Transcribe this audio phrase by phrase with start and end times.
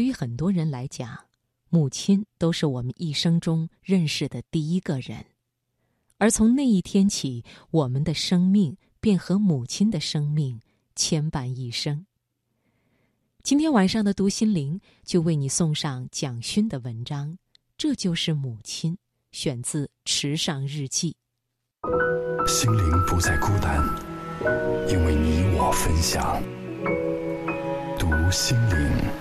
[0.00, 1.26] 对于很多人来讲，
[1.68, 5.26] 母亲都是我们一生中认识的第一个人，
[6.16, 10.58] 而从那一天起，我们的生命便和母亲的生命
[10.96, 12.06] 牵绊一生。
[13.42, 17.36] 今天晚上的读心灵就为你送上蒋勋的文章，
[17.76, 18.96] 这就是母亲，
[19.32, 21.14] 选自《池上日记》。
[22.48, 23.86] 心灵不再孤单，
[24.88, 26.42] 因为你我分享。
[27.98, 29.19] 读心灵。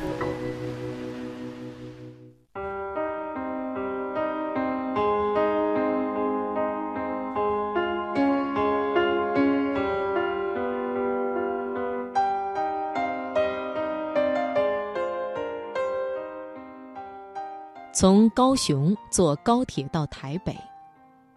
[18.00, 20.58] 从高雄坐高铁到台北，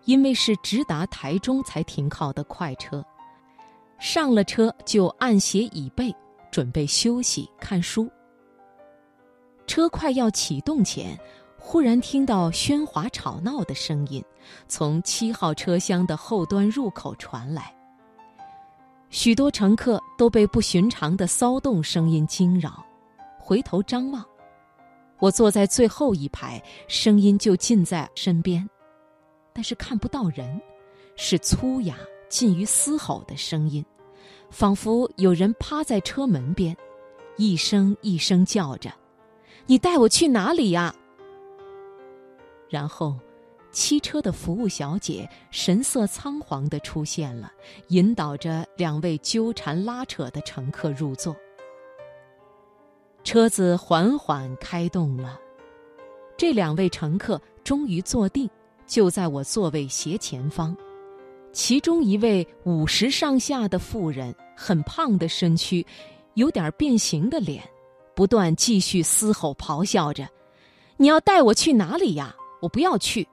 [0.05, 3.05] 因为是直达台中才停靠的快车，
[3.98, 6.15] 上了车就按斜椅背，
[6.52, 8.09] 准备休息看书。
[9.66, 11.19] 车快要启动前，
[11.59, 14.24] 忽然听到喧哗吵闹的声音
[14.69, 17.74] 从七号车厢的后端入口传来，
[19.10, 22.87] 许多乘客都被不寻常的骚动声音惊扰，
[23.41, 24.24] 回头张望。
[25.23, 28.68] 我坐在最后一排，声音就近在身边，
[29.52, 30.60] 但是看不到人，
[31.14, 31.96] 是粗哑
[32.29, 33.84] 近于嘶吼的声音，
[34.51, 36.76] 仿佛有人趴在车门边，
[37.37, 38.92] 一声一声叫着
[39.64, 40.92] ：“你带我去哪里呀？”
[42.68, 43.16] 然后，
[43.70, 47.52] 汽车的服务小姐神色仓皇的出现了，
[47.90, 51.36] 引导着两位纠缠拉扯的乘客入座。
[53.24, 55.38] 车子缓缓开动了，
[56.37, 58.51] 这两位乘客终于坐定，
[58.87, 60.76] 就在我座位斜前方。
[61.52, 65.87] 其中一位五十上下的妇人，很胖的身躯，
[66.34, 67.62] 有点变形的脸，
[68.14, 70.28] 不断继续嘶吼咆哮着
[70.97, 72.34] ：“你要带我去哪里呀？
[72.60, 73.26] 我不要去！”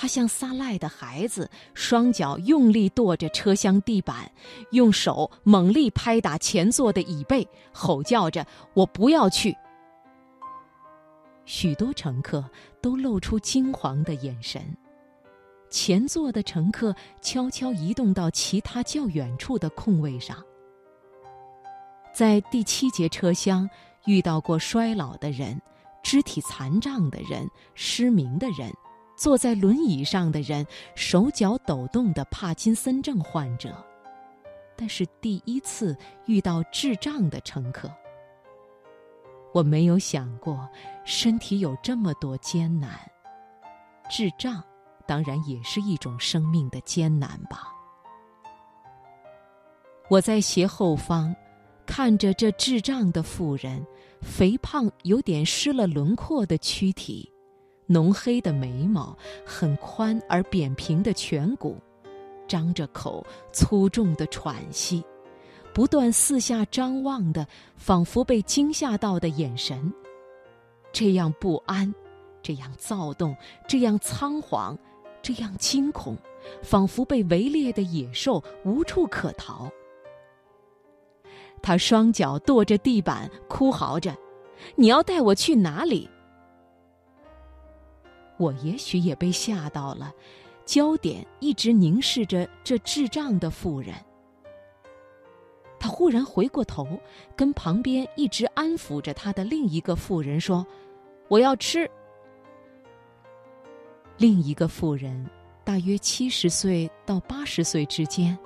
[0.00, 4.30] 他像撒赖的孩子，双脚用力跺着车厢地板，
[4.70, 9.56] 用手猛力拍打前座的椅背，吼叫着：“我不要去！”
[11.46, 12.48] 许多乘客
[12.80, 14.62] 都露出惊惶的眼神。
[15.68, 20.36] 前座的乘客悄悄移动到其他较远处的空位上。
[22.14, 23.68] 在第七节车厢
[24.06, 25.60] 遇到过衰老的人、
[26.04, 28.72] 肢体残障的人、失明的人。
[29.18, 30.64] 坐在轮椅上的人，
[30.94, 33.74] 手脚抖动的帕金森症患者，
[34.76, 35.96] 但是第一次
[36.26, 37.90] 遇到智障的乘客，
[39.52, 40.68] 我没有想过
[41.04, 42.96] 身体有这么多艰难。
[44.08, 44.62] 智障，
[45.04, 47.74] 当然也是一种生命的艰难吧。
[50.08, 51.34] 我在斜后方，
[51.84, 53.84] 看着这智障的妇人，
[54.22, 57.30] 肥胖、有点失了轮廓的躯体。
[57.90, 61.76] 浓黑的眉毛，很宽而扁平的颧骨，
[62.46, 65.02] 张着口，粗重的喘息，
[65.72, 67.46] 不断四下张望的，
[67.76, 69.90] 仿佛被惊吓到的眼神，
[70.92, 71.92] 这样不安，
[72.42, 73.34] 这样躁动，
[73.66, 74.78] 这样仓皇，
[75.22, 76.14] 这样惊恐，
[76.62, 79.70] 仿佛被围猎的野兽，无处可逃。
[81.62, 84.14] 他双脚跺着地板，哭嚎着
[84.76, 86.08] ：“你要带我去哪里？”
[88.38, 90.12] 我也许也被吓到了，
[90.64, 93.94] 焦点一直凝视着这智障的妇人。
[95.80, 96.86] 他忽然回过头，
[97.36, 100.66] 跟旁边一直安抚着他的另一个妇人说
[101.28, 101.88] ：“我要吃。”
[104.18, 105.28] 另一个妇人
[105.64, 108.36] 大约七十岁到八十岁之间，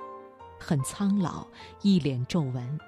[0.59, 1.47] 很苍老，
[1.81, 2.79] 一脸皱纹，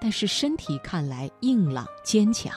[0.00, 2.54] 但是身体看来硬朗坚强。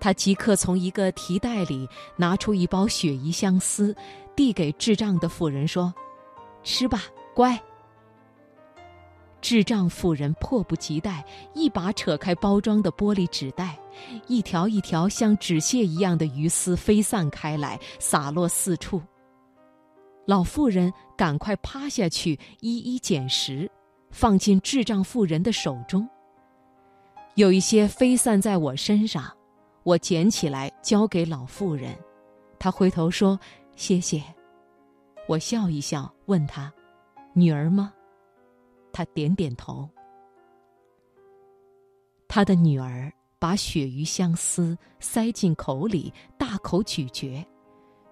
[0.00, 3.94] 他即刻从一个提袋里拿出一包雪衣相思，
[4.34, 5.92] 递给智障的妇人说
[6.64, 7.02] ：“吃吧，
[7.34, 7.60] 乖。”
[9.42, 11.24] 智障妇人迫不及待，
[11.54, 13.78] 一把扯开包装的玻璃纸袋，
[14.26, 19.00] 一条一条像纸屑一样的鱼丝飞散开来，洒落四处。
[20.26, 23.70] 老妇人赶快趴下去，一一捡拾，
[24.10, 26.06] 放进智障妇人的手中。
[27.34, 29.30] 有一些飞散在我身上。
[29.82, 31.96] 我捡起来交给老妇人，
[32.58, 33.38] 她回头说
[33.76, 34.22] ：“谢谢。”
[35.26, 36.72] 我笑一笑，问她
[37.34, 37.92] ：“女儿吗？”
[38.92, 39.88] 她点点头。
[42.28, 47.44] 她的女儿把鳕鱼相思塞进口里，大口咀嚼，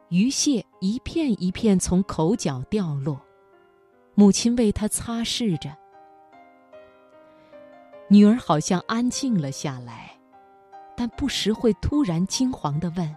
[0.09, 3.21] 鱼屑一片一片从口角掉落。
[4.14, 5.76] 母亲为她擦拭着。
[8.09, 10.18] 女儿好像安静了下来。
[10.99, 13.17] 但不时会突然惊惶的问：“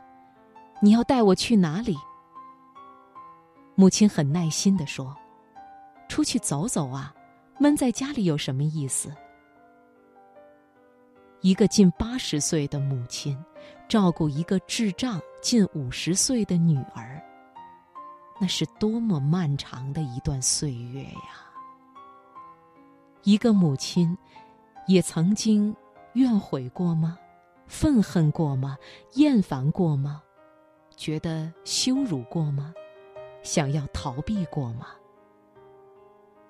[0.80, 1.98] 你要带我去哪里？”
[3.74, 5.18] 母亲很耐心的说
[6.08, 7.12] ：“出去走走啊，
[7.60, 9.12] 闷在家里有什么意思？”
[11.42, 13.36] 一个近八十岁的母亲，
[13.90, 17.20] 照顾一个智障近五十岁的女儿，
[18.40, 21.50] 那是多么漫长的一段岁月呀！
[23.24, 24.16] 一个母亲，
[24.86, 25.76] 也曾经
[26.14, 27.18] 怨悔过吗？
[27.72, 28.78] 愤恨过吗？
[29.14, 30.22] 厌烦过吗？
[30.98, 32.74] 觉得羞辱过吗？
[33.44, 34.88] 想要逃避过吗？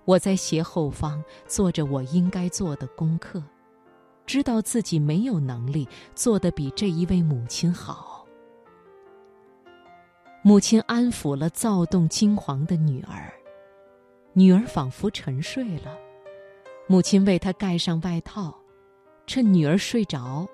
[0.06, 3.42] 我在斜后方做着我应该做的功课，
[4.26, 8.26] 知道自己没有能力做得比这一位母亲好。
[10.42, 13.32] 母亲安抚了躁动惊惶的女儿，
[14.34, 15.96] 女儿仿佛沉睡了。
[16.88, 18.60] 母亲为她盖上外套，
[19.28, 20.50] 趁女儿睡着。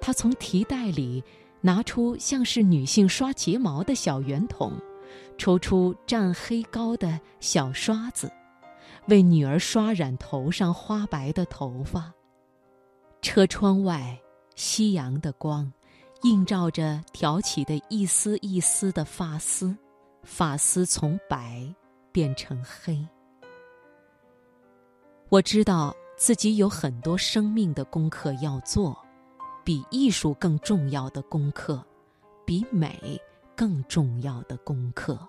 [0.00, 1.22] 他从提袋里
[1.60, 4.72] 拿出像是女性刷睫毛的小圆筒，
[5.36, 8.30] 抽出蘸黑膏的小刷子，
[9.08, 12.12] 为女儿刷染头上花白的头发。
[13.20, 14.16] 车窗外，
[14.54, 15.70] 夕阳的光
[16.22, 19.76] 映照着挑起的一丝一丝的发丝，
[20.22, 21.72] 发丝从白
[22.12, 23.04] 变成黑。
[25.28, 28.96] 我知道自己有很多生命的功课要做。
[29.68, 31.84] 比艺术更重要的功课，
[32.46, 33.20] 比美
[33.54, 35.28] 更重要的功课。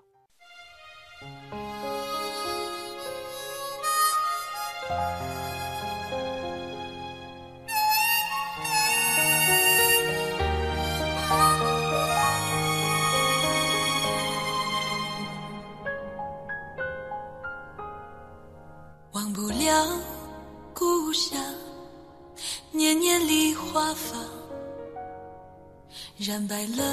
[26.20, 26.84] 染白了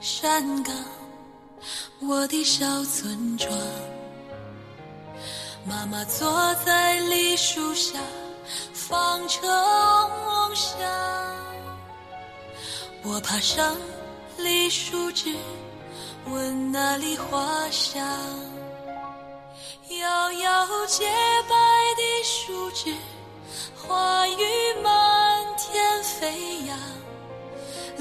[0.00, 0.74] 山岗，
[2.00, 3.52] 我的小村庄。
[5.66, 7.98] 妈妈坐在梨树下，
[8.72, 9.46] 纺车
[10.24, 10.74] 梦想。
[13.02, 13.76] 我爬上
[14.38, 15.36] 梨树枝，
[16.30, 18.02] 闻那梨花香，
[20.00, 21.12] 遥遥见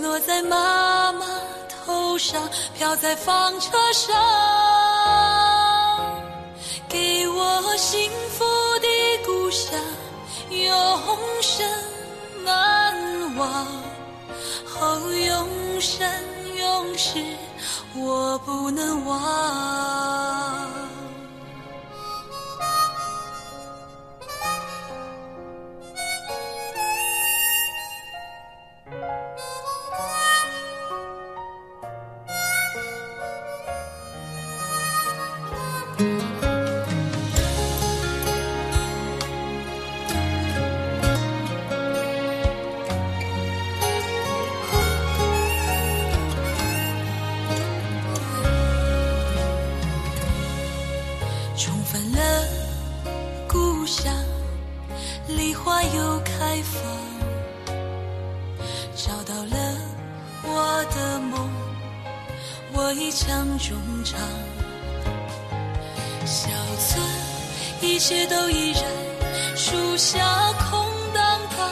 [0.03, 1.25] 落在妈妈
[1.85, 2.41] 头上，
[2.77, 4.13] 飘在纺车上，
[6.89, 8.44] 给我幸福
[8.81, 8.88] 的
[9.25, 9.79] 故乡，
[10.50, 10.61] 永
[11.41, 11.65] 生
[12.44, 13.65] 难忘。
[14.81, 16.06] 哦，永生
[16.57, 17.23] 永世，
[17.95, 19.13] 我不能忘。
[51.56, 52.48] 重返了
[53.48, 54.12] 故乡
[55.28, 56.81] 梨花又开放
[58.95, 59.78] 找到了
[60.44, 61.50] 我的梦
[62.73, 64.19] 我一腔衷肠
[66.25, 66.49] 小
[66.80, 67.03] 村
[67.81, 68.83] 一切都依然，
[69.57, 71.69] 树下空荡荡，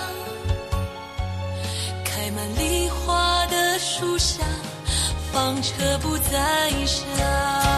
[2.03, 4.43] 开满梨花的树下，
[5.31, 7.70] 纺车不再响。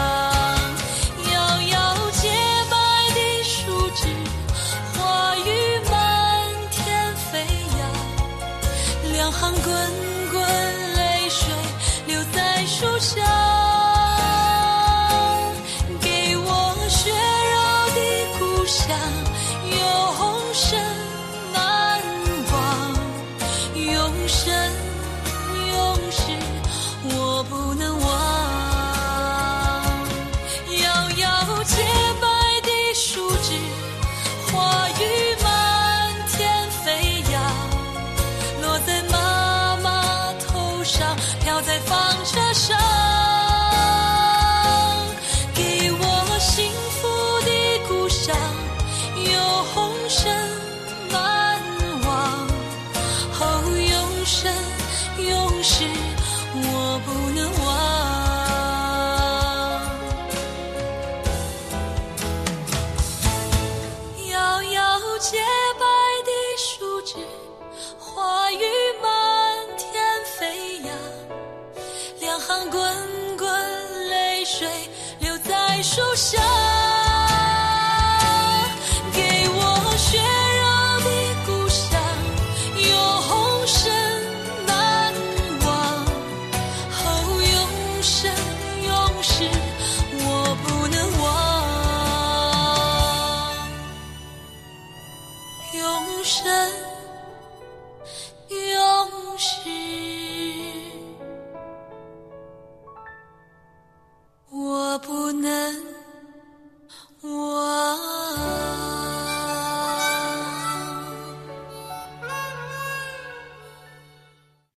[34.54, 35.02] 花雨
[35.42, 37.42] 漫天飞扬，
[38.62, 42.78] 落在妈妈头上，飘在纺车上，
[45.54, 47.08] 给我幸福
[47.40, 47.50] 的
[47.88, 48.36] 故乡，
[49.16, 49.40] 有
[49.74, 50.32] 红尘
[51.10, 51.60] 满
[52.06, 52.46] 望，
[53.40, 53.42] 哦，
[53.90, 54.52] 永生
[55.18, 55.84] 永世，
[56.54, 57.83] 我不能忘。
[74.56, 74.68] 水
[75.18, 76.40] 留在树下，
[79.12, 80.16] 给我血
[80.60, 80.64] 肉
[81.00, 81.08] 的
[81.44, 82.00] 故乡，
[82.78, 83.90] 永生
[84.64, 85.12] 难
[85.64, 85.68] 忘。
[87.02, 87.04] 哦，
[87.52, 87.58] 永
[88.00, 88.30] 生
[88.84, 88.92] 永
[89.24, 89.42] 世，
[90.20, 90.24] 我
[90.62, 91.24] 不能忘。
[95.74, 95.82] 永
[96.22, 96.38] 生
[98.48, 100.33] 永世。
[104.94, 105.93] 我不能